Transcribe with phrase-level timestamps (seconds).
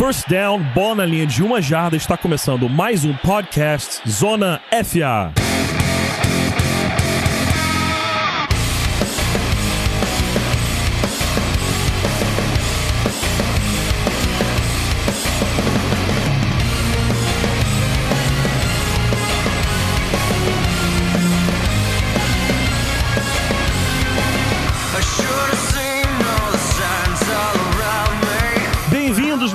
[0.00, 5.49] First down, bola na linha de uma jarda, está começando mais um podcast Zona FA.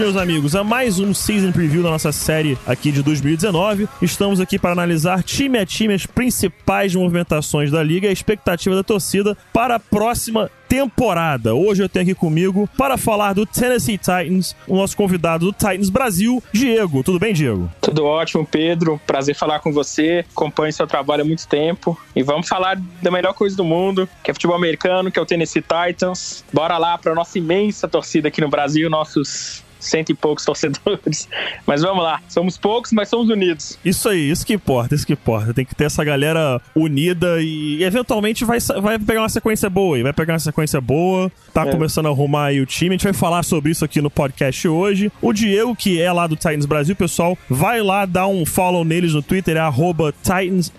[0.06, 3.90] Meus amigos, a mais um Season Preview da nossa série aqui de 2019.
[4.04, 8.76] Estamos aqui para analisar time a time as principais movimentações da liga e a expectativa
[8.76, 11.56] da torcida para a próxima temporada.
[11.56, 15.90] Hoje eu tenho aqui comigo para falar do Tennessee Titans, o nosso convidado do Titans
[15.90, 17.02] Brasil, Diego.
[17.02, 17.72] Tudo bem, Diego?
[17.82, 19.02] Tudo ótimo, Pedro.
[19.08, 20.24] Prazer falar com você.
[20.32, 22.00] Acompanho seu trabalho há muito tempo.
[22.16, 25.26] E vamos falar da melhor coisa do mundo, que é futebol americano, que é o
[25.26, 26.44] Tennessee Titans.
[26.54, 31.28] Bora lá para nossa imensa torcida aqui no Brasil, nossos cento e poucos torcedores.
[31.66, 33.78] Mas vamos lá, somos poucos, mas somos unidos.
[33.84, 35.54] Isso aí, isso que importa, isso que importa.
[35.54, 40.04] Tem que ter essa galera unida e, eventualmente vai, vai pegar uma sequência boa aí,
[40.04, 41.32] vai pegar uma sequência boa.
[41.54, 41.72] Tá é.
[41.72, 42.90] começando a arrumar aí o time.
[42.90, 45.12] A gente vai falar sobre isso aqui no podcast hoje.
[45.22, 49.14] O Diego, que é lá do Titans Brasil, pessoal, vai lá dar um follow neles
[49.14, 50.72] no Twitter, é arroba Titans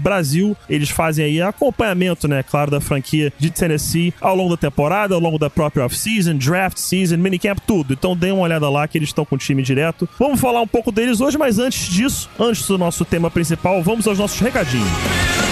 [0.00, 0.56] Brasil.
[0.68, 5.20] Eles fazem aí acompanhamento, né, claro, da franquia de Tennessee ao longo da temporada, ao
[5.20, 7.92] longo da própria off-season, draft season, minicamp, tudo.
[7.92, 10.08] Então dê uma olhada lá que eles estão com o time direto.
[10.18, 14.06] Vamos falar um pouco deles hoje, mas antes disso, antes do nosso tema principal, vamos
[14.06, 15.47] aos nossos recadinhos.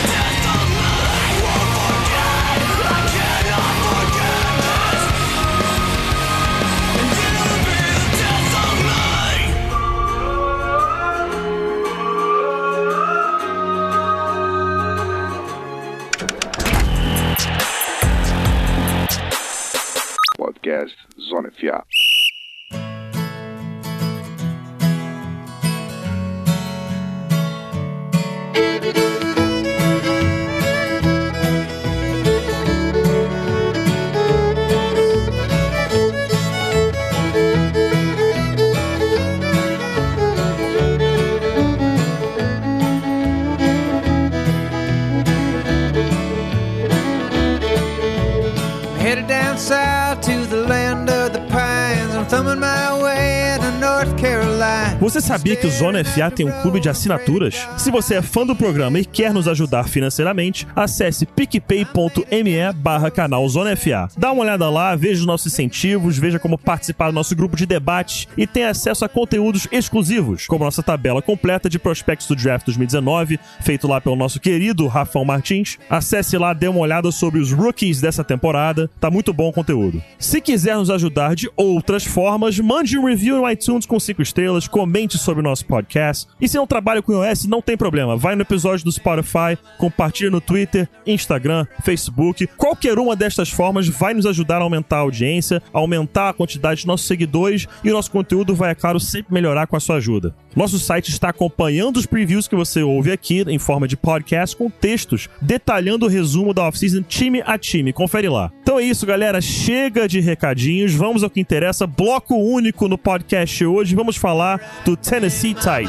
[55.46, 57.68] Sabia que o Zona FA tem um clube de assinaturas?
[57.76, 63.48] Se você é fã do programa e quer nos ajudar financeiramente, acesse picpay.me barra canal
[63.48, 64.08] Zona FA.
[64.18, 67.64] Dá uma olhada lá, veja os nossos incentivos, veja como participar do nosso grupo de
[67.64, 72.66] debate e tenha acesso a conteúdos exclusivos, como nossa tabela completa de prospectos do Draft
[72.66, 75.78] 2019, feito lá pelo nosso querido Rafão Martins.
[75.88, 80.02] Acesse lá, dê uma olhada sobre os rookies dessa temporada, tá muito bom o conteúdo.
[80.18, 84.66] Se quiser nos ajudar de outras formas, mande um review no iTunes com 5 estrelas,
[84.66, 86.26] comente sobre o nosso podcast.
[86.40, 88.16] E se não trabalha com iOS, não tem problema.
[88.16, 92.46] Vai no episódio do Spotify, compartilha no Twitter, Instagram, Facebook.
[92.56, 96.86] Qualquer uma destas formas vai nos ajudar a aumentar a audiência, aumentar a quantidade de
[96.86, 100.34] nossos seguidores e o nosso conteúdo vai, é claro, sempre melhorar com a sua ajuda.
[100.56, 104.70] Nosso site está acompanhando os previews que você ouve aqui em forma de podcast com
[104.70, 107.92] textos detalhando o resumo da off-season time a time.
[107.92, 108.50] Confere lá.
[108.62, 109.40] Então é isso, galera.
[109.40, 110.94] Chega de recadinhos.
[110.94, 111.86] Vamos ao que interessa.
[111.86, 113.94] Bloco único no podcast hoje.
[113.94, 115.25] Vamos falar do Tennessee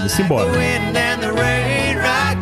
[0.07, 0.51] Simbora.
[1.19, 2.37] The rain rock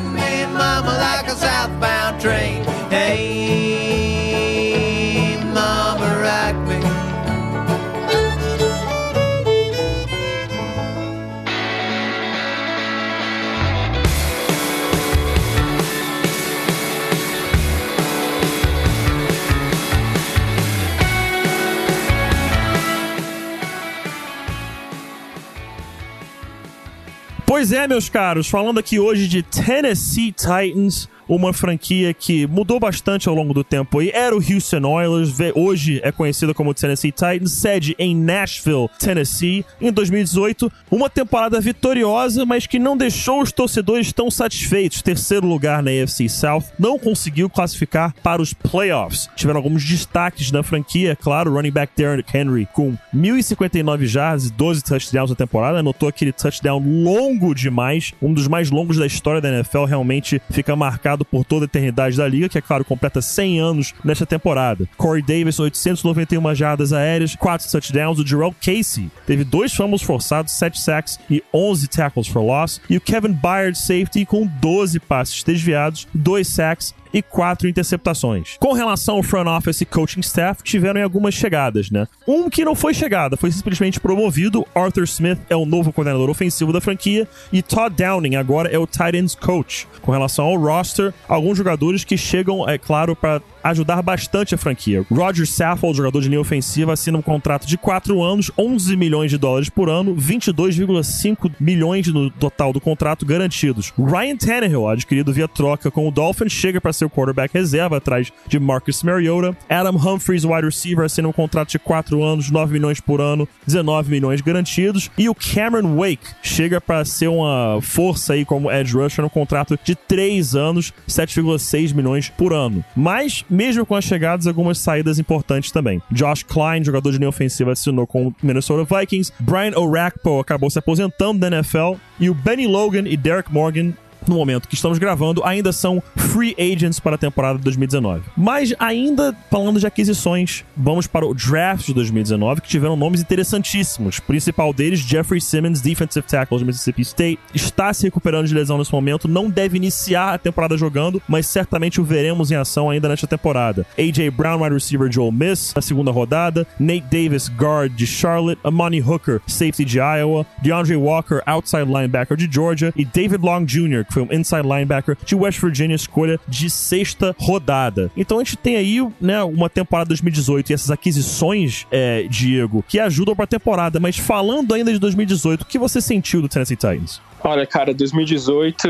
[27.56, 33.28] Pois é, meus caros, falando aqui hoje de Tennessee Titans, uma franquia que mudou bastante
[33.28, 34.10] ao longo do tempo aí.
[34.14, 39.92] Era o Houston Oilers, hoje é conhecida como Tennessee Titans, sede em Nashville, Tennessee, em
[39.92, 40.72] 2018.
[40.90, 45.02] Uma temporada vitoriosa, mas que não deixou os torcedores tão satisfeitos.
[45.02, 49.30] Terceiro lugar na AFC South, não conseguiu classificar para os playoffs.
[49.36, 54.52] Tiveram alguns destaques na franquia, é claro, running back Derrick Henry com 1.059 jardas e
[54.52, 59.40] 12 touchdowns na temporada, anotou aquele touchdown longo demais, um dos mais longos da história
[59.40, 63.22] da NFL, realmente fica marcado por toda a eternidade da liga, que é claro, completa
[63.22, 64.90] 100 anos nesta temporada.
[64.98, 68.20] Corey Davis, 891 jardas aéreas, 4 touchdowns.
[68.20, 72.82] O Jarrell Casey teve dois fumbles forçados, 7 sacks e 11 tackles for loss.
[72.90, 78.58] E o Kevin Byard, safety, com 12 passes desviados, 2 sacks e quatro interceptações.
[78.60, 82.06] Com relação ao front office e coaching staff, tiveram algumas chegadas, né?
[82.28, 84.68] Um que não foi chegada, foi simplesmente promovido.
[84.76, 88.86] Arthur Smith é o novo coordenador ofensivo da franquia e Todd Downing agora é o
[88.86, 89.88] tight ends coach.
[90.02, 95.04] Com relação ao roster, alguns jogadores que chegam, é claro, para ajudar bastante a franquia.
[95.12, 99.38] Roger Saffold, jogador de linha ofensiva, assina um contrato de 4 anos, 11 milhões de
[99.38, 103.92] dólares por ano, 22,5 milhões no total do contrato garantidos.
[103.98, 108.32] Ryan Tannehill, adquirido via troca com o Dolphins, chega para ser o quarterback reserva atrás
[108.48, 109.58] de Marcus Mariota.
[109.68, 114.12] Adam Humphries, wide receiver, assina um contrato de 4 anos, 9 milhões por ano, 19
[114.12, 115.10] milhões garantidos.
[115.18, 119.80] E o Cameron Wake chega para ser uma força aí como edge rusher no contrato
[119.84, 122.84] de 3 anos, 7,6 milhões por ano.
[122.96, 126.02] Mas mesmo com as chegadas, algumas saídas importantes também.
[126.12, 129.32] Josh Klein, jogador de linha ofensiva, assinou com o Minnesota Vikings.
[129.40, 131.96] Brian Orakpo acabou se aposentando da NFL.
[132.20, 133.94] E o Benny Logan e Derek Morgan
[134.30, 138.24] no momento que estamos gravando, ainda são free agents para a temporada de 2019.
[138.36, 144.20] Mas ainda falando de aquisições, vamos para o draft de 2019, que tiveram nomes interessantíssimos.
[144.20, 148.92] Principal deles, Jeffrey Simmons, defensive tackle de Mississippi State, está se recuperando de lesão nesse
[148.92, 153.28] momento, não deve iniciar a temporada jogando, mas certamente o veremos em ação ainda nesta
[153.28, 153.86] temporada.
[153.98, 158.60] AJ Brown, wide receiver de Ole Miss, na segunda rodada, Nate Davis, guard de Charlotte,
[158.64, 164.06] Amani Hooker, safety de Iowa, DeAndre Walker, outside linebacker de Georgia e David Long Jr.,
[164.16, 168.10] foi um inside linebacker de West Virginia, escolha de sexta rodada.
[168.16, 172.98] Então a gente tem aí, né, uma temporada 2018 e essas aquisições, é, Diego, que
[172.98, 174.00] ajudam pra temporada.
[174.00, 177.22] Mas falando ainda de 2018, o que você sentiu do Tennessee Titans?
[177.44, 178.88] Olha, cara, 2018,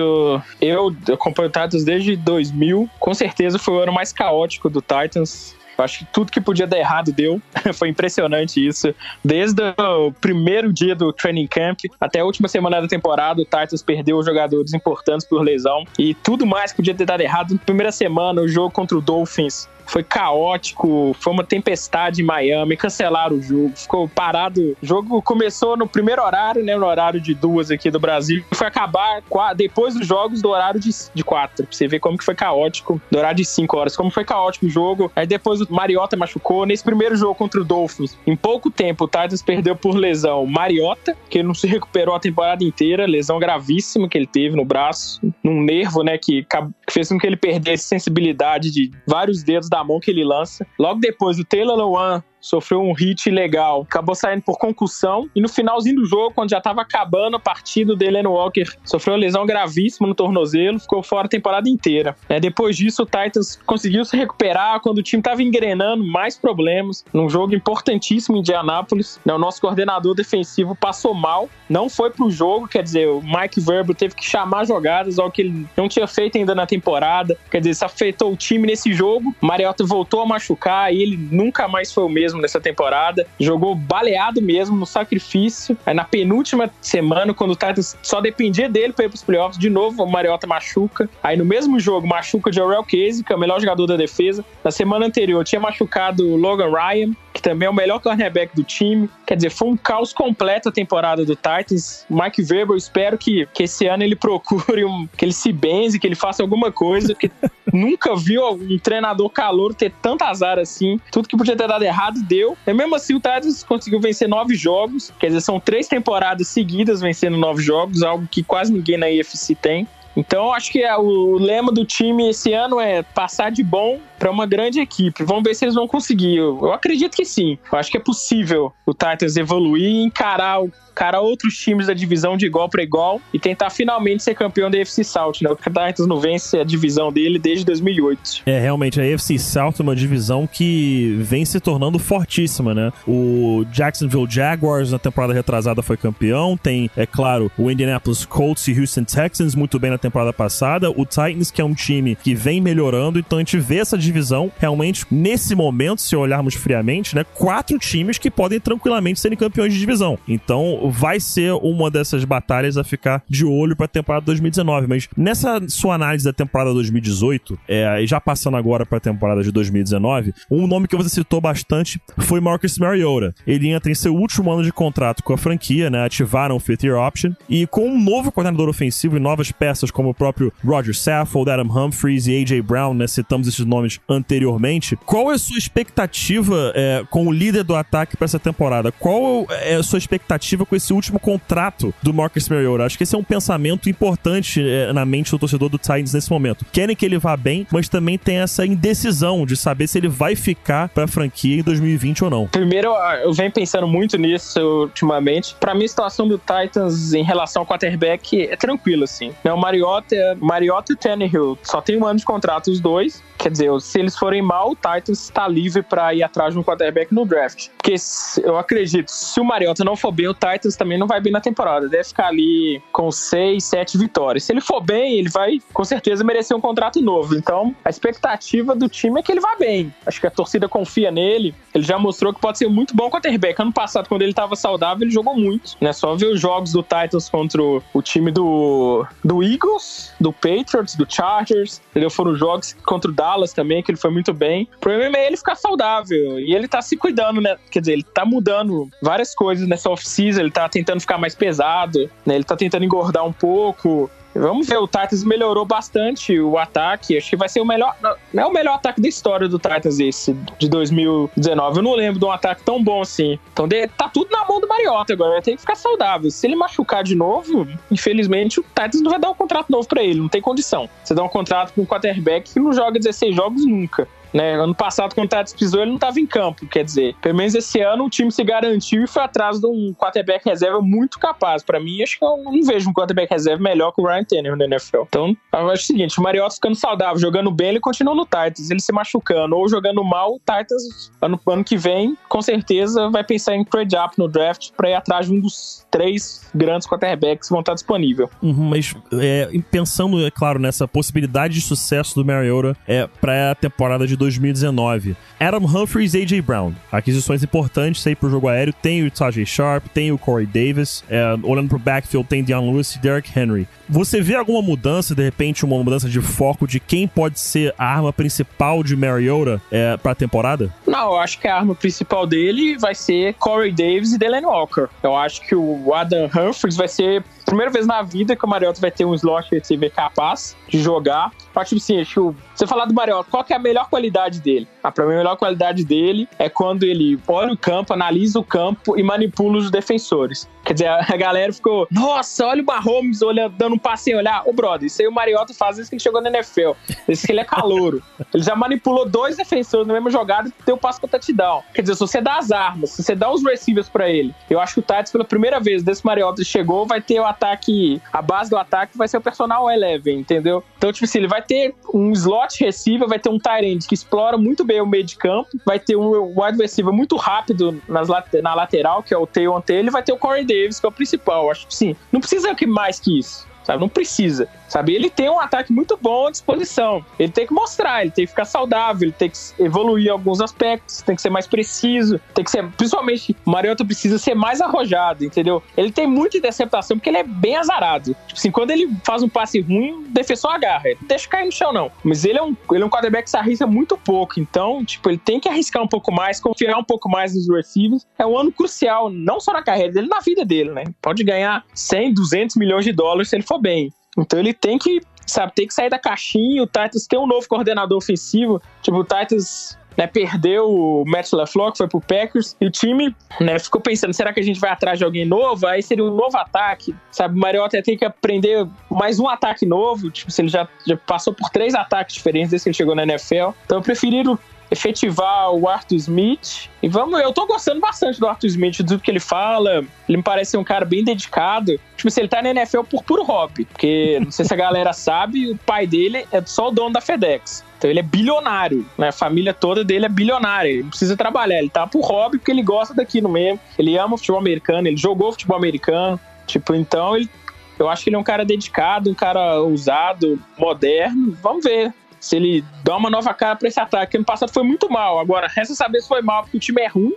[0.61, 2.87] eu acompanho o Titans desde 2000.
[2.99, 5.55] Com certeza foi o ano mais caótico do Titans.
[5.77, 7.41] Eu acho que tudo que podia dar errado deu.
[7.73, 8.93] Foi impressionante isso.
[9.23, 13.83] Desde o primeiro dia do training camp até a última semana da temporada, o Titans
[13.83, 15.85] perdeu jogadores importantes por lesão.
[15.99, 17.53] E tudo mais que podia ter dado errado.
[17.53, 22.77] Na primeira semana, o jogo contra o Dolphins foi caótico, foi uma tempestade em Miami,
[22.77, 24.75] cancelaram o jogo, ficou parado.
[24.81, 28.55] O jogo começou no primeiro horário, né, no horário de duas aqui do Brasil, e
[28.55, 29.21] foi acabar
[29.55, 33.01] depois dos jogos do horário de, de quatro, pra você ver como que foi caótico,
[33.11, 35.11] do horário de cinco horas, como foi caótico o jogo.
[35.15, 39.07] Aí depois o Mariota machucou, nesse primeiro jogo contra o Dolphins, em pouco tempo o
[39.07, 44.17] Titans perdeu por lesão Mariota, que não se recuperou a temporada inteira, lesão gravíssima que
[44.17, 46.45] ele teve no braço, num nervo, né, que
[46.89, 50.65] fez com que ele perdesse sensibilidade de vários dedos da mão que ele lança.
[50.79, 55.49] Logo depois, o Taylor Lewan sofreu um hit legal, acabou saindo por concussão e no
[55.49, 60.07] finalzinho do jogo, quando já estava acabando a partida, o Delaney Walker sofreu lesão gravíssima
[60.07, 62.15] no tornozelo, ficou fora a temporada inteira.
[62.29, 67.03] É, depois disso, o Titans conseguiu se recuperar quando o time estava engrenando mais problemas
[67.11, 69.19] num jogo importantíssimo em Indianápolis.
[69.25, 73.59] Né, o nosso coordenador defensivo passou mal, não foi pro jogo, quer dizer, o Mike
[73.59, 77.59] Verbo teve que chamar jogadas, algo que ele não tinha feito ainda na temporada, quer
[77.59, 79.33] dizer, isso afetou o time nesse jogo.
[79.41, 83.25] Mariota voltou a machucar e ele nunca mais foi o mesmo mesmo nessa temporada.
[83.39, 85.77] Jogou baleado mesmo no sacrifício.
[85.85, 89.69] Aí na penúltima semana, quando o Titans só dependia dele para ir pros playoffs, de
[89.69, 91.09] novo o Mariota machuca.
[91.23, 94.43] Aí no mesmo jogo, machuca de Aurel Casey, que é o melhor jogador da defesa.
[94.63, 98.63] Na semana anterior, tinha machucado o Logan Ryan, que também é o melhor cornerback do
[98.63, 99.09] time.
[99.27, 102.05] Quer dizer, foi um caos completo a temporada do Titans.
[102.09, 105.99] Mike Weber, eu espero que, que esse ano ele procure um, que ele se benze,
[105.99, 107.29] que ele faça alguma coisa, porque
[107.73, 110.99] nunca viu um treinador calor ter tanto azar assim.
[111.11, 112.57] Tudo que podia ter dado errado deu.
[112.65, 115.13] E mesmo assim, o Titans conseguiu vencer nove jogos.
[115.19, 119.55] Quer dizer, são três temporadas seguidas vencendo nove jogos, algo que quase ninguém na IFC
[119.55, 119.87] tem.
[120.15, 124.31] Então, acho que é, o lema do time esse ano é passar de bom para
[124.31, 125.23] uma grande equipe.
[125.25, 126.37] Vamos ver se eles vão conseguir.
[126.37, 127.57] Eu, eu acredito que sim.
[127.71, 131.93] Eu acho que é possível o Titans evoluir e encarar o cara outros times da
[131.93, 135.49] divisão de igual para igual e tentar finalmente ser campeão da AFC South, né?
[135.51, 138.43] O Titans não vence a divisão dele desde 2008.
[138.45, 142.91] É, realmente, a AFC South é uma divisão que vem se tornando fortíssima, né?
[143.07, 148.79] O Jacksonville Jaguars na temporada retrasada foi campeão, tem, é claro, o Indianapolis Colts e
[148.79, 152.61] Houston Texans muito bem na temporada passada, o Titans que é um time que vem
[152.61, 157.77] melhorando, então a gente vê essa divisão realmente nesse momento, se olharmos friamente, né, quatro
[157.77, 160.17] times que podem tranquilamente serem campeões de divisão.
[160.27, 165.07] Então, vai ser uma dessas batalhas a ficar de olho para a temporada 2019, mas
[165.15, 169.51] nessa sua análise da temporada 2018, é, e já passando agora para a temporada de
[169.51, 173.33] 2019, um nome que você citou bastante foi Marcus Mariota.
[173.45, 176.83] Ele entra em seu último ano de contrato com a franquia, né, ativaram o fifth
[176.83, 180.95] year option e com um novo coordenador ofensivo e novas peças como o próprio Roger
[180.95, 184.95] Saffold, Adam Humphries e AJ Brown, né, citamos esses nomes anteriormente.
[185.05, 188.91] Qual é a sua expectativa é, com o líder do ataque para essa temporada?
[188.91, 192.85] Qual é a sua expectativa com esse último contrato do Marcus Mariota?
[192.85, 196.29] Acho que esse é um pensamento importante é, na mente do torcedor do Titans nesse
[196.29, 196.65] momento.
[196.71, 200.35] Querem que ele vá bem, mas também tem essa indecisão de saber se ele vai
[200.35, 202.47] ficar para a franquia em 2020 ou não.
[202.47, 205.55] Primeiro, eu venho pensando muito nisso ultimamente.
[205.59, 209.31] Para mim, a situação do Titans em relação ao quarterback é tranquila, assim.
[209.43, 213.23] Né, o Mariota, Mariota e Tannehill só tem um ano de contrato os dois.
[213.37, 216.63] Quer dizer, se eles forem mal, o Titans está livre para ir atrás de um
[216.63, 217.69] quarterback no draft.
[217.77, 217.95] Porque
[218.43, 221.41] eu acredito, se o Mariota não for bem, o Titans também não vai bem na
[221.41, 221.89] temporada.
[221.89, 224.45] Deve ficar ali com seis, sete vitórias.
[224.45, 227.35] Se ele for bem, ele vai com certeza merecer um contrato novo.
[227.35, 229.93] Então, a expectativa do time é que ele vá bem.
[230.05, 231.53] Acho que a torcida confia nele.
[231.73, 233.61] Ele já mostrou que pode ser muito bom quarterback.
[233.61, 235.75] Ano passado, quando ele estava saudável, ele jogou muito.
[235.81, 235.91] Né?
[235.91, 241.05] Só ver os jogos do Titans contra o time do, do Eagles, do Patriots, do
[241.07, 241.81] Chargers.
[241.91, 242.09] Entendeu?
[242.09, 244.69] Foram jogos contra o Dallas também, que ele foi muito bem.
[244.77, 246.39] O problema é ele ficar saudável.
[246.39, 247.57] E ele tá se cuidando, né?
[247.69, 250.39] Quer dizer, ele tá mudando várias coisas nessa off-season.
[250.39, 252.35] Ele tá tentando ficar mais pesado, né?
[252.35, 254.09] Ele tá tentando engordar um pouco.
[254.33, 257.17] Vamos ver, o Titans melhorou bastante o ataque.
[257.17, 257.95] Acho que vai ser o melhor.
[258.33, 261.77] Não é o melhor ataque da história do Titans esse, de 2019.
[261.77, 263.39] Eu não lembro de um ataque tão bom assim.
[263.53, 265.31] Então tá tudo na mão do Mariota agora.
[265.31, 266.29] Vai ter que ficar saudável.
[266.29, 270.03] Se ele machucar de novo, infelizmente o Titans não vai dar um contrato novo para
[270.03, 270.19] ele.
[270.19, 270.89] Não tem condição.
[271.01, 274.05] Você dá um contrato com um quarterback que não joga 16 jogos nunca.
[274.35, 274.53] Né?
[274.55, 277.15] Ano passado, quando o Tades pisou, ele não estava em campo, quer dizer.
[277.21, 280.81] Pelo menos esse ano o time se garantiu e foi atrás de um quarterback reserva
[280.81, 281.63] muito capaz.
[281.63, 284.57] Para mim, acho que eu não vejo um quarterback reserva melhor que o Ryan Tannehill
[284.57, 285.03] na NFL.
[285.07, 288.69] Então, eu acho o seguinte: o Mariota ficando saudável, jogando bem, ele continua no Titans.
[288.69, 293.23] Ele se machucando ou jogando mal, o Titans, ano, ano que vem, com certeza vai
[293.23, 297.47] pensar em trade up no draft para ir atrás de um dos três grandes quarterbacks
[297.47, 298.29] que vão estar disponível.
[298.41, 303.55] Uhum, mas é, pensando, é claro, nessa possibilidade de sucesso do Mariota é, para a
[303.55, 305.15] temporada de 2019.
[305.39, 306.41] Adam Humphries e A.J.
[306.41, 306.73] Brown.
[306.91, 308.73] Aquisições importantes aí pro jogo aéreo.
[308.73, 311.03] Tem o Tajay Sharp, tem o Corey Davis.
[311.09, 313.67] É, olhando pro backfield, tem Deion Lewis e Derrick Henry.
[313.87, 317.85] Você vê alguma mudança, de repente, uma mudança de foco de quem pode ser a
[317.85, 320.73] arma principal de Mariota é, pra temporada?
[320.87, 324.87] Não, eu acho que a arma principal dele vai ser Corey Davis e Delaney Walker.
[325.03, 328.81] Eu acho que o Adam Humphries vai ser primeira vez na vida que o Mariota
[328.81, 331.31] vai ter um slot receiver capaz de jogar.
[331.53, 334.41] Eu acho assim, acho que você falar do Mariota, qual que é a melhor qualidade
[334.41, 334.67] dele?
[334.85, 338.43] Ah, pra mim, a melhor qualidade dele é quando ele olha o campo, analisa o
[338.43, 340.47] campo e manipula os defensores.
[340.63, 344.43] Quer dizer, a galera ficou, nossa, olha o Mahomes olhando, dando um passe sem olhar.
[344.45, 346.71] Ô, brother, isso aí o Mariota faz isso que ele chegou na NFL.
[347.07, 348.01] Isso que ele é calouro.
[348.33, 351.63] ele já manipulou dois defensores na mesma jogada e deu passo pra touchdown.
[351.73, 354.59] Quer dizer, se você dá as armas, se você dá os receivers pra ele, eu
[354.59, 358.21] acho que o Titans, pela primeira vez o Mariota chegou, vai ter o ataque, a
[358.21, 360.63] base do ataque vai ser o personal Eleven, entendeu?
[360.77, 364.37] Então, tipo assim, ele vai ter um slot receiver, vai ter um end que explora
[364.37, 368.07] muito bem o meio de campo, vai ter um wide receiver muito rápido nas,
[368.41, 370.91] na lateral, que é o Taylor Taylor, vai ter o Corey Davis, que é o
[370.91, 371.49] principal.
[371.49, 373.81] Acho que sim, não precisa mais que isso sabe?
[373.81, 374.93] Não precisa, sabe?
[374.93, 377.03] Ele tem um ataque muito bom à disposição.
[377.17, 380.39] Ele tem que mostrar, ele tem que ficar saudável, ele tem que evoluir em alguns
[380.39, 384.61] aspectos, tem que ser mais preciso, tem que ser, principalmente, o Mariota precisa ser mais
[384.61, 385.63] arrojado, entendeu?
[385.75, 388.15] Ele tem muita interceptação porque ele é bem azarado.
[388.27, 391.45] Tipo assim, quando ele faz um passe ruim, o defensor agarra, ele não deixa cair
[391.45, 391.91] no chão não.
[392.03, 395.09] Mas ele é um, ele é um quarterback que se arrisca muito pouco, então, tipo,
[395.09, 398.05] ele tem que arriscar um pouco mais, confiar um pouco mais nos receivers.
[398.17, 400.83] É um ano crucial, não só na carreira dele, na vida dele, né?
[401.01, 403.91] Pode ganhar 100, 200 milhões de dólares se ele for for bem.
[404.17, 406.63] Então ele tem que, sabe, tem que sair da caixinha.
[406.63, 408.61] O Titans tem um novo coordenador ofensivo.
[408.81, 413.15] Tipo, o Titans né, perdeu o Matt LaFleur, que foi pro Packers, e o time
[413.39, 415.65] né, ficou pensando, será que a gente vai atrás de alguém novo?
[415.67, 417.35] Aí seria um novo ataque, sabe?
[417.35, 421.33] O Mariota tem que aprender mais um ataque novo, tipo, se ele já, já passou
[421.33, 423.51] por três ataques diferentes desde que ele chegou na NFL.
[423.65, 424.23] Então eu preferi
[424.69, 426.69] efetivar o Arthur Smith.
[426.81, 429.85] E vamos, eu tô gostando bastante do Arthur Smith, do que ele fala.
[430.07, 431.79] Ele me parece um cara bem dedicado.
[431.95, 433.65] Tipo, se ele tá na NFL por puro hobby.
[433.65, 437.01] Porque, não sei se a galera sabe, o pai dele é só o dono da
[437.01, 437.63] FedEx.
[437.77, 439.09] Então ele é bilionário, né?
[439.09, 440.69] A família toda dele é bilionária.
[440.69, 443.59] Ele precisa trabalhar, ele tá por hobby porque ele gosta daquilo mesmo.
[443.77, 446.19] Ele ama futebol americano, ele jogou futebol americano.
[446.47, 447.29] Tipo, então ele
[447.77, 451.37] eu acho que ele é um cara dedicado, um cara ousado, moderno.
[451.41, 454.17] Vamos ver se ele dá uma nova cara pra esse ataque.
[454.17, 455.19] Ano passado foi muito mal.
[455.19, 457.13] Agora, resta saber se foi mal porque o time é ruim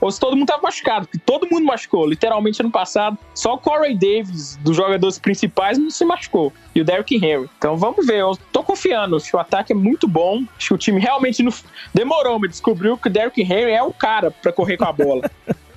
[0.00, 2.06] ou se todo mundo tava machucado, porque todo mundo machucou.
[2.06, 6.52] Literalmente ano passado, só o Corey Davis, dos jogadores principais, não se machucou.
[6.74, 7.48] E o Derrick Henry.
[7.58, 8.20] Então vamos ver.
[8.20, 9.16] Eu tô confiando.
[9.16, 10.44] Acho que o ataque é muito bom.
[10.56, 11.52] Acho que o time realmente não...
[11.92, 15.28] demorou, mas descobriu que o Derrick Henry é o cara para correr com a bola.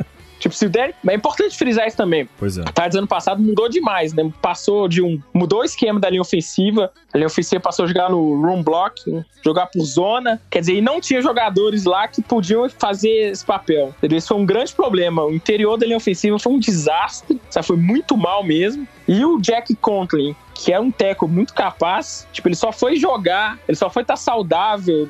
[0.51, 0.95] Tipo, se o Derek.
[1.07, 2.27] É importante frisar isso também.
[2.37, 2.61] Pois é.
[2.61, 4.31] O Titans ano passado mudou demais, né?
[4.41, 5.19] Passou de um.
[5.33, 6.91] Mudou o esquema da linha ofensiva.
[7.13, 9.01] A linha ofensiva passou a jogar no room block,
[9.43, 10.41] jogar por zona.
[10.49, 13.93] Quer dizer, e não tinha jogadores lá que podiam fazer esse papel.
[13.97, 14.17] Entendeu?
[14.17, 15.23] Isso foi um grande problema.
[15.23, 17.39] O interior da linha ofensiva foi um desastre.
[17.49, 17.65] Sabe?
[17.65, 18.87] Foi muito mal mesmo.
[19.11, 23.57] E o Jack Conklin, que é um teco muito capaz, tipo, ele só foi jogar,
[23.67, 25.09] ele só foi estar tá saudável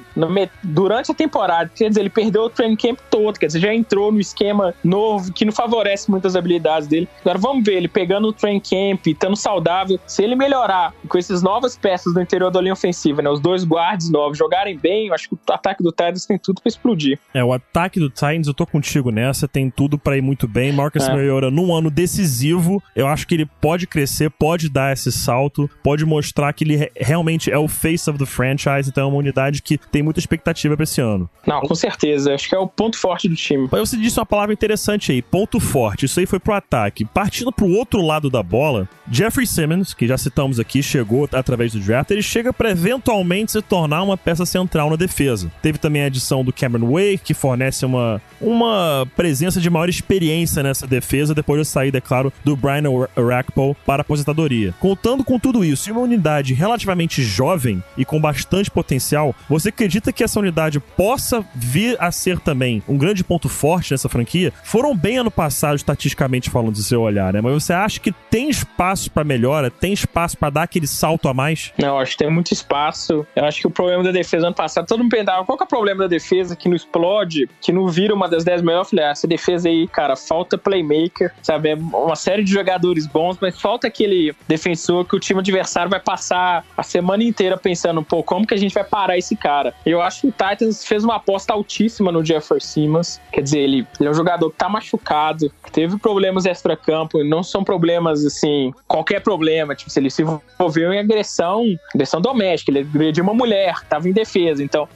[0.63, 1.69] durante a temporada.
[1.75, 5.31] Quer dizer, ele perdeu o training camp todo, quer dizer, já entrou no esquema novo
[5.31, 7.07] que não favorece muitas habilidades dele.
[7.19, 11.43] Agora vamos ver, ele pegando o training camp, estando saudável, se ele melhorar com essas
[11.43, 15.13] novas peças do interior da linha ofensiva, né, os dois guards novos jogarem bem, eu
[15.13, 17.19] acho que o ataque do Titans tem tudo para explodir.
[17.35, 20.71] É, o ataque do Titans, eu tô contigo nessa, tem tudo para ir muito bem.
[20.71, 21.11] Marcus é.
[21.11, 26.05] Mariota num ano decisivo, eu acho que ele pode crescer, pode dar esse salto, pode
[26.05, 29.77] mostrar que ele realmente é o face of the franchise, então é uma unidade que
[29.77, 31.29] tem muita expectativa para esse ano.
[31.45, 32.33] Não, com certeza.
[32.33, 33.67] Acho que é o ponto forte do time.
[33.71, 36.05] Mas você disse uma palavra interessante aí, ponto forte.
[36.05, 37.03] Isso aí foi pro ataque.
[37.05, 41.79] Partindo pro outro lado da bola, Jeffrey Simmons, que já citamos aqui, chegou através do
[41.79, 45.51] draft, ele chega para eventualmente se tornar uma peça central na defesa.
[45.61, 50.63] Teve também a adição do Cameron Way, que fornece uma, uma presença de maior experiência
[50.63, 52.83] nessa defesa depois da saída, é claro, do Brian
[53.15, 54.73] Orakpo para aposentadoria.
[54.79, 60.11] Contando com tudo isso e uma unidade relativamente jovem e com bastante potencial, você acredita
[60.11, 64.53] que essa unidade possa vir a ser também um grande ponto forte nessa franquia?
[64.63, 67.41] Foram bem ano passado, estatisticamente falando, do seu olhar, né?
[67.41, 69.69] Mas você acha que tem espaço para melhora?
[69.69, 71.73] Tem espaço para dar aquele salto a mais?
[71.77, 73.25] Não, acho que tem muito espaço.
[73.35, 75.65] Eu acho que o problema da defesa ano passado, todo mundo pensava, qual que é
[75.65, 78.87] o problema da defesa que não explode, que não vira uma das 10 melhores?
[78.87, 81.69] Eu falei, ah, essa defesa aí, cara, falta playmaker, sabe?
[81.69, 85.99] É uma série de jogadores bons, mas falta aquele defensor que o time adversário vai
[85.99, 89.73] passar a semana inteira pensando, pô, como que a gente vai parar esse cara?
[89.85, 93.21] Eu acho que o Titans fez uma aposta altíssima no Jeffrey Simmons.
[93.31, 97.43] Quer dizer, ele, ele é um jogador que tá machucado, que teve problemas extra-campo, não
[97.43, 101.63] são problemas assim, qualquer problema, tipo, se ele se envolveu em agressão,
[101.93, 104.63] agressão doméstica, ele agrediu uma mulher, tava em defesa.
[104.63, 104.87] Então,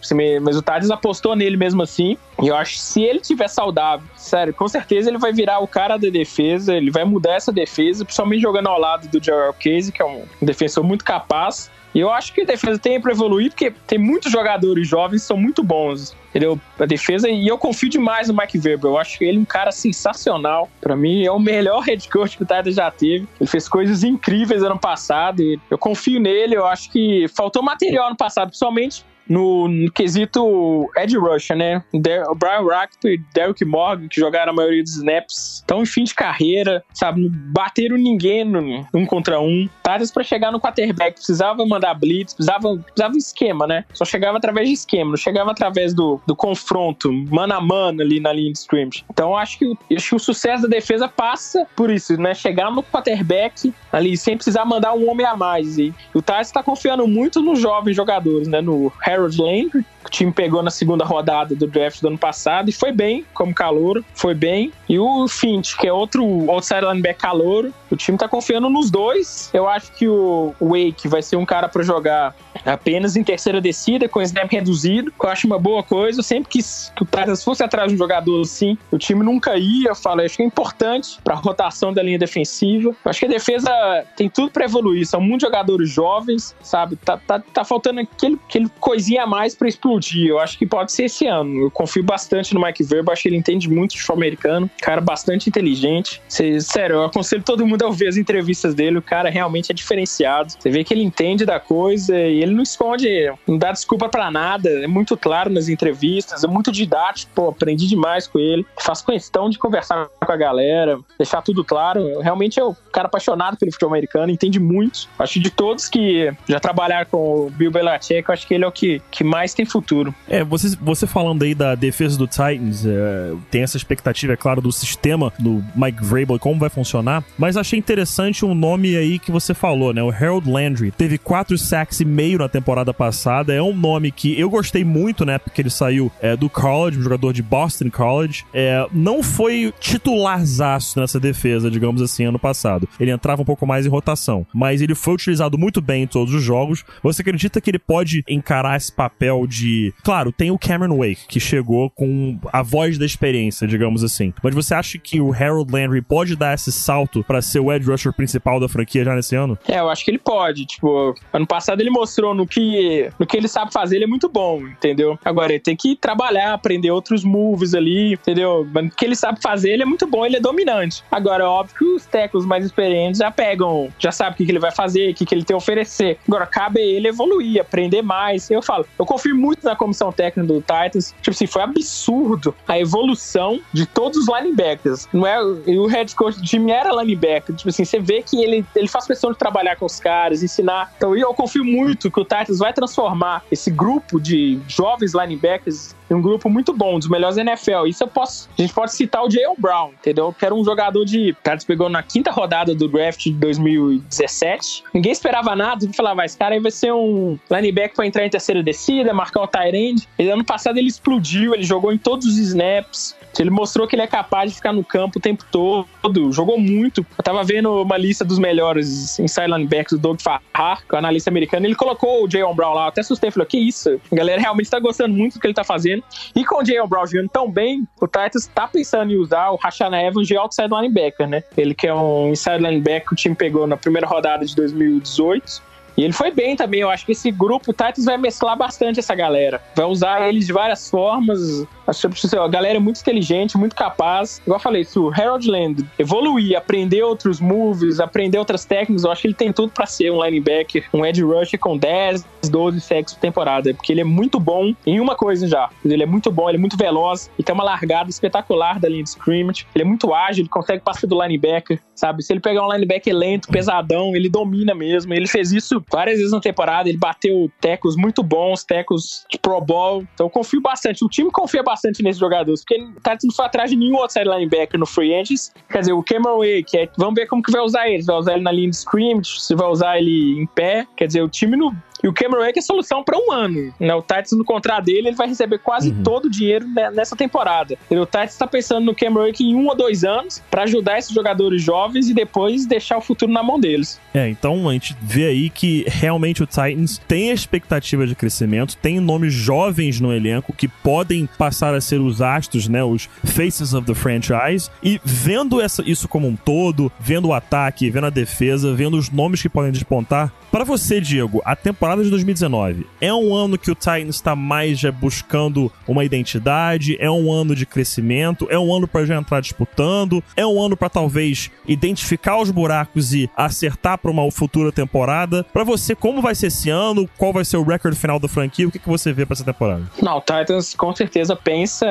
[0.41, 2.17] mas o Titans apostou nele mesmo assim.
[2.41, 5.67] E eu acho que se ele tiver saudável, sério, com certeza ele vai virar o
[5.67, 9.91] cara da defesa, ele vai mudar essa defesa, principalmente jogando ao lado do Gerald Casey,
[9.91, 11.69] que é um defensor muito capaz.
[11.93, 15.27] E eu acho que a defesa tem para evoluir, porque tem muitos jogadores jovens que
[15.27, 16.13] são muito bons.
[16.29, 16.59] Entendeu?
[16.77, 18.91] A defesa, e eu confio demais no Mike Weber.
[18.91, 20.69] Eu acho ele um cara sensacional.
[20.81, 23.25] Para mim, é o melhor head coach que o Titans já teve.
[23.39, 25.41] Ele fez coisas incríveis ano passado.
[25.72, 26.57] eu confio nele.
[26.57, 31.83] Eu acho que faltou material ano passado, principalmente no, no quesito Ed Rusher, né?
[31.94, 36.03] O Brian Rackton e Derrick Morgan, que jogaram a maioria dos snaps, estão em fim
[36.03, 37.29] de carreira, sabe?
[37.29, 39.68] Bateram ninguém no, um contra um.
[39.83, 43.85] Titans para chegar no quarterback precisava mandar blitz, precisava, precisava esquema, né?
[43.94, 48.20] Só chegava através de esquema, não chegava através do, do confronto, mano a mano ali
[48.20, 49.05] na linha de scrimmage.
[49.09, 52.33] Então acho que, acho que o sucesso da defesa passa por isso, né?
[52.33, 55.77] Chegar no quarterback ali sem precisar mandar um homem a mais.
[55.77, 58.61] E o Titans está confiando muito nos jovens jogadores, né?
[58.61, 62.69] No Harold Landry, que o time pegou na segunda rodada do draft do ano passado
[62.69, 64.71] e foi bem como calor, foi bem.
[64.87, 69.49] E o Finch, que é outro outside linebacker calor, o time tá confiando nos dois.
[69.53, 74.07] Eu acho que o Wake vai ser um cara para jogar apenas em terceira descida,
[74.07, 76.19] com snap reduzido, que eu acho uma boa coisa.
[76.19, 79.57] Eu sempre quis que o Titans fosse atrás de um jogador assim, o time nunca
[79.57, 79.89] ia.
[79.89, 82.89] Eu falo, acho que é importante para a rotação da linha defensiva.
[82.89, 83.71] Eu acho que a defesa
[84.15, 85.05] tem tudo para evoluir.
[85.05, 86.95] São muitos jogadores jovens, sabe?
[86.97, 88.69] Tá, tá, tá faltando aquele, aquele
[89.05, 90.27] coisinha a mais para explodir.
[90.27, 91.65] Eu acho que pode ser esse ano.
[91.65, 94.70] Eu confio bastante no Mike Verbo, acho que ele entende muito de futebol americano.
[94.81, 96.22] Cara bastante inteligente.
[96.27, 98.98] Cê, sério, eu aconselho todo mundo a ouvir as entrevistas dele.
[98.98, 100.53] O cara realmente é diferenciado.
[100.57, 103.07] Você vê que ele entende da coisa e ele não esconde,
[103.48, 104.70] não dá desculpa para nada.
[104.70, 107.31] É muito claro nas entrevistas, é muito didático.
[107.35, 108.65] Pô, aprendi demais com ele.
[108.79, 112.20] Faz questão de conversar com a galera, deixar tudo claro.
[112.22, 115.07] Realmente é um cara apaixonado pelo futebol americano, entende muito.
[115.20, 118.63] Acho que de todos que já trabalharam com o Bill Belichick, eu acho que ele
[118.63, 120.14] é o que, que mais tem futuro.
[120.27, 124.62] É, você, você falando aí da defesa do Titans, é, tem essa expectativa, é claro,
[124.62, 129.20] do sistema do Mike Vrabel e como vai funcionar, mas achei interessante um nome aí
[129.20, 130.01] que você falou, né?
[130.03, 130.92] O Harold Landry.
[130.92, 133.53] Teve quatro sacks e meio na temporada passada.
[133.53, 135.38] É um nome que eu gostei muito, né?
[135.38, 138.46] Porque ele saiu é, do college, um jogador de Boston College.
[138.53, 142.88] É, não foi titularzaço nessa defesa, digamos assim, ano passado.
[143.00, 146.34] Ele entrava um pouco mais em rotação, mas ele foi utilizado muito bem em todos
[146.34, 146.84] os jogos.
[147.03, 149.93] Você acredita que ele pode encarar esse papel de.
[150.03, 154.33] Claro, tem o Cameron Wake, que chegou com a voz da experiência, digamos assim.
[154.43, 157.89] Mas você acha que o Harold Landry pode dar esse salto para ser o edge
[157.89, 159.57] rusher principal da franquia já nesse ano?
[159.67, 160.65] É, eu acho que ele pode.
[160.65, 164.29] Tipo, ano passado ele mostrou no que, no que ele sabe fazer, ele é muito
[164.29, 165.17] bom, entendeu?
[165.24, 168.67] Agora, ele tem que trabalhar, aprender outros moves ali, entendeu?
[168.71, 171.03] Mas no que ele sabe fazer, ele é muito bom, ele é dominante.
[171.11, 174.59] Agora, óbvio que os tecos mais experientes já pegam, já sabem o que, que ele
[174.59, 176.17] vai fazer, o que, que ele tem a oferecer.
[176.27, 178.50] Agora, cabe a ele evoluir, aprender mais.
[178.50, 181.14] Eu falo, eu confio muito na comissão técnica do Titans.
[181.22, 185.07] Tipo assim, foi absurdo a evolução de todos os linebackers.
[185.14, 187.55] Não é, o head coach time era linebacker.
[187.55, 190.92] Tipo assim, você vê que ele, ele faz questão de trabalhar com os caras, ensinar.
[190.98, 196.22] Então, eu confio muito que o Titans vai transformar esse grupo de jovens linebackers um
[196.22, 197.87] grupo muito bom, dos melhores NFL.
[197.87, 198.50] Isso eu posso.
[198.57, 200.33] A gente pode citar o Jalen Brown, entendeu?
[200.37, 201.31] Que era um jogador de.
[201.31, 204.83] O Titans pegou na quinta rodada do draft de 2017.
[204.94, 205.87] Ninguém esperava nada.
[205.94, 209.48] Falava, esse cara aí vai ser um linebacker para entrar em terceira descida, marcar o
[209.48, 210.07] tight end.
[210.20, 213.15] E ano passado ele explodiu, ele jogou em todos os snaps.
[213.41, 217.05] Ele mostrou que ele é capaz de ficar no campo o tempo todo, jogou muito.
[217.17, 220.98] Eu tava vendo uma lista dos melhores inside linebackers do Doug Farrar, que é o
[220.98, 224.00] analista americano, ele colocou o Jayon Brown lá, até assustei, falei, que isso?
[224.11, 226.03] A galera realmente tá gostando muito do que ele tá fazendo.
[226.35, 229.55] E com o Jayon Brown jogando tão bem, o Titans tá pensando em usar o
[229.55, 231.43] Rashana Evans de outside linebacker, né?
[231.57, 235.75] Ele que é um inside linebacker que o time pegou na primeira rodada de 2018.
[235.98, 236.81] E ele foi bem também.
[236.81, 239.62] Eu acho que esse grupo, o Titans vai mesclar bastante essa galera.
[239.75, 241.66] Vai usar eles de várias formas.
[241.88, 244.42] A galera é muito inteligente, muito capaz.
[244.44, 249.12] Igual eu falei, se o Harold Land evoluir, aprender outros moves, aprender outras técnicas, eu
[249.12, 252.81] acho que ele tem tudo para ser um linebacker, um edge rusher com 10, 12
[252.81, 253.74] sacks por temporada.
[253.74, 255.70] Porque ele é muito bom em uma coisa já.
[255.84, 259.03] Ele é muito bom, ele é muito veloz e tem uma largada espetacular da linha
[259.03, 259.66] de scrimmage.
[259.74, 262.22] Ele é muito ágil, ele consegue passar do linebacker, sabe?
[262.22, 265.14] Se ele pegar um linebacker lento, pesadão, ele domina mesmo.
[265.14, 266.90] Ele fez isso várias vezes na temporada.
[266.90, 270.05] Ele bateu tecos muito bons, tecos de Pro Bowl.
[270.14, 271.03] Então eu confio bastante.
[271.03, 274.27] O time confia bastante nesses jogadores, porque ele tá não foi atrás de nenhum outside
[274.27, 275.53] linebacker no free agents.
[275.70, 278.03] Quer dizer, o Cameron Wake, é, vamos ver como que vai usar ele.
[278.03, 280.86] Vai usar ele na linha de scrimmage, se vai usar ele em pé.
[280.98, 281.74] Quer dizer, o time no,
[282.05, 283.74] e o Cameron Wake é solução para um ano.
[283.79, 283.96] Né?
[283.96, 286.03] O Titans, no contrato dele, ele vai receber quase uhum.
[286.03, 286.63] todo o dinheiro
[286.94, 287.75] nessa temporada.
[287.89, 291.00] E o Titans está pensando no Cameron Wake em um ou dois anos para ajudar
[291.00, 294.00] esses jogadores jovens e depois deixar o futuro na mão deles.
[294.13, 298.77] É, então a gente vê aí que realmente o Titans tem a expectativa de crescimento,
[298.77, 303.74] tem nomes jovens no elenco que podem passar a ser os astros, né, os faces
[303.74, 304.70] of the franchise.
[304.83, 309.09] E vendo essa, isso como um todo, vendo o ataque, vendo a defesa, vendo os
[309.09, 313.72] nomes que podem despontar, para você, Diego, a temporada de 2019 é um ano que
[313.72, 318.74] o Titans está mais já buscando uma identidade, é um ano de crescimento, é um
[318.74, 323.98] ano para já entrar disputando, é um ano para talvez identificar os buracos e acertar
[323.98, 325.46] para uma futura temporada.
[325.53, 327.10] Para você, como vai ser esse ano?
[327.18, 328.68] Qual vai ser o recorde final da franquia?
[328.68, 329.84] O que, que você vê para essa temporada?
[330.01, 331.86] Não, o Titans com certeza pensa,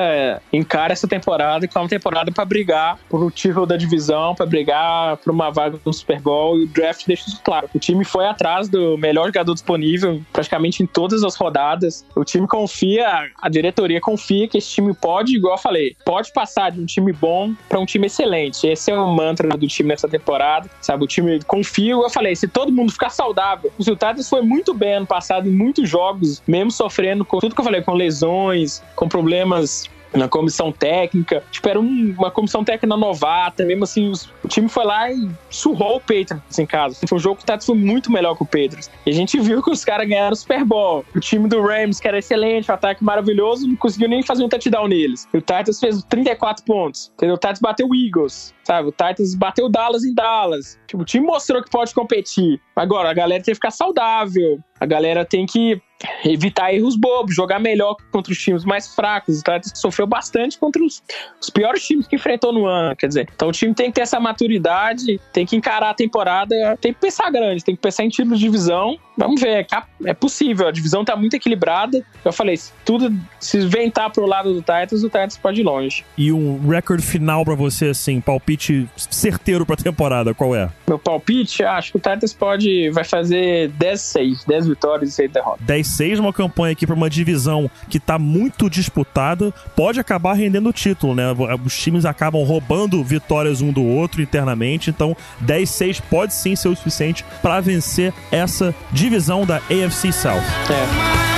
[0.52, 5.16] encara essa temporada como uma temporada para brigar por o título da divisão, para brigar
[5.18, 7.68] por uma vaga no Super Bowl e o draft deixa isso claro.
[7.74, 9.83] O time foi atrás do melhor jogador disponível
[10.32, 12.04] praticamente em todas as rodadas.
[12.14, 16.70] O time confia, a diretoria confia que esse time pode, igual eu falei, pode passar
[16.70, 18.66] de um time bom para um time excelente.
[18.66, 21.04] Esse é o mantra do time nessa temporada, sabe?
[21.04, 23.72] O time confia, eu falei, se todo mundo ficar saudável.
[23.78, 27.60] O Sultanes foi muito bem ano passado em muitos jogos, mesmo sofrendo com tudo que
[27.60, 31.42] eu falei, com lesões, com problemas na comissão técnica.
[31.50, 35.28] Tipo, era um, uma comissão técnica novata, mesmo assim, os, o time foi lá e
[35.50, 36.98] surrou o Patriots em casa.
[37.06, 38.90] Foi um jogo que o Tati foi muito melhor que o Patriots.
[39.04, 41.04] E a gente viu que os caras ganharam o Super Bowl.
[41.14, 44.48] O time do Rams, que era excelente, um ataque maravilhoso, não conseguiu nem fazer um
[44.48, 45.28] touchdown neles.
[45.32, 47.34] E o Titans fez 34 pontos, entendeu?
[47.34, 48.88] O Titans bateu o Eagles, sabe?
[48.88, 50.78] O Titans bateu o Dallas em Dallas.
[50.86, 52.60] Tipo, o time mostrou que pode competir.
[52.76, 54.60] Agora, a galera tem que ficar saudável.
[54.84, 55.80] A galera tem que
[56.24, 59.38] evitar erros bobos, jogar melhor contra os times mais fracos.
[59.38, 61.02] O Atlético sofreu bastante contra os,
[61.40, 62.94] os, piores times que enfrentou no ano.
[62.96, 66.54] Quer dizer, então o time tem que ter essa maturidade, tem que encarar a temporada,
[66.80, 68.98] tem que pensar grande, tem que pensar em título de divisão.
[69.16, 70.66] Vamos ver, é, é possível.
[70.66, 72.04] A divisão tá muito equilibrada.
[72.24, 76.04] Eu falei, se tudo se ventar pro lado do Titans, o Titans pode ir longe.
[76.18, 80.68] E um recorde final para você, assim, palpite certeiro pra temporada, qual é?
[80.86, 85.66] Meu palpite, acho que o Titans pode, vai fazer 10-6, 10 vitórias e 6 derrotas.
[85.66, 90.72] 10-6, uma campanha aqui pra uma divisão que tá muito disputada, pode acabar rendendo o
[90.72, 91.24] título, né?
[91.64, 96.76] Os times acabam roubando vitórias um do outro internamente, então 10-6 pode sim ser o
[96.76, 100.42] suficiente para vencer essa divisão da AFC South.
[100.70, 101.33] É.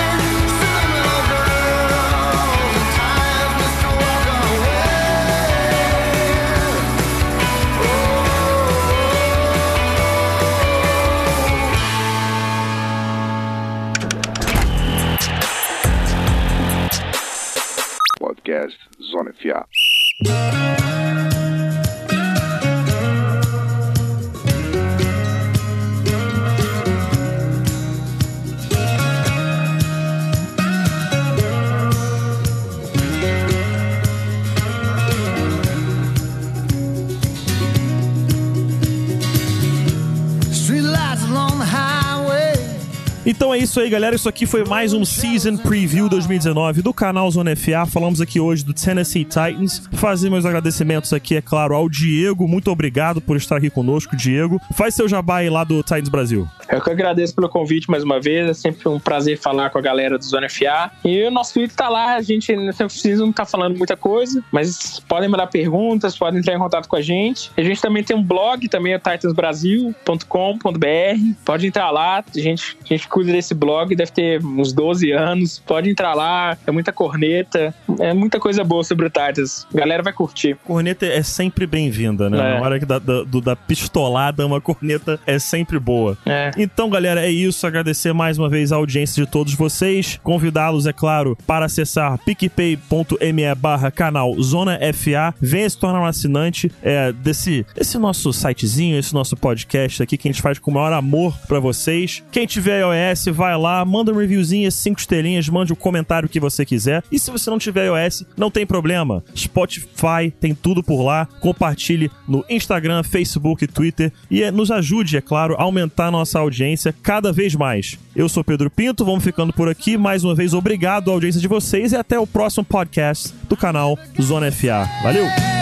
[43.76, 44.16] isso aí, galera.
[44.16, 47.84] Isso aqui foi mais um Season Preview 2019 do canal Zona FA.
[47.84, 49.82] Falamos aqui hoje do Tennessee Titans.
[49.92, 52.48] Fazer meus agradecimentos aqui, é claro, ao Diego.
[52.48, 54.58] Muito obrigado por estar aqui conosco, Diego.
[54.72, 56.48] Faz seu jabá aí lá do Titans Brasil.
[56.68, 58.50] Eu que agradeço pelo convite mais uma vez.
[58.50, 60.90] É sempre um prazer falar com a galera do Zona FA.
[61.04, 62.16] E o nosso Twitter tá lá.
[62.16, 66.58] A gente precisa não tá falando muita coisa, mas podem mandar perguntas, podem entrar em
[66.58, 67.50] contato com a gente.
[67.56, 71.44] A gente também tem um blog, também é titansbrasil.com.br.
[71.44, 72.18] Pode entrar lá.
[72.18, 75.62] A gente, a gente cuida desse blog, deve ter uns 12 anos.
[75.66, 76.56] Pode entrar lá.
[76.66, 77.74] É muita corneta.
[78.00, 79.66] É muita coisa boa sobre o Titans.
[79.72, 80.56] A galera vai curtir.
[80.64, 82.38] Corneta é sempre bem-vinda, né?
[82.38, 82.58] É.
[82.58, 86.16] Na hora que da, da, da pistolada, uma corneta é sempre boa.
[86.26, 86.50] É.
[86.58, 87.66] Então, galera, é isso.
[87.66, 90.18] Agradecer mais uma vez a audiência de todos vocês.
[90.22, 95.34] Convidá-los, é claro, para acessar picpay.me barra canal Zona FA.
[95.38, 100.28] Venha se tornar um assinante é, desse, desse nosso sitezinho, esse nosso podcast aqui que
[100.28, 102.22] a gente faz com o maior amor pra vocês.
[102.32, 106.64] Quem tiver iOS, vai lá, manda um reviewzinho, cinco estrelinhas, mande o comentário que você
[106.64, 107.02] quiser.
[107.12, 109.22] E se você não tiver iOS, não tem problema.
[109.36, 111.26] Spotify tem tudo por lá.
[111.38, 116.45] Compartilhe no Instagram, Facebook, Twitter e é, nos ajude, é claro, a aumentar a nossa
[116.46, 117.98] audiência cada vez mais.
[118.14, 119.96] Eu sou Pedro Pinto, vamos ficando por aqui.
[119.96, 123.98] Mais uma vez, obrigado à audiência de vocês e até o próximo podcast do canal
[124.20, 124.88] Zona FA.
[125.02, 125.55] Valeu!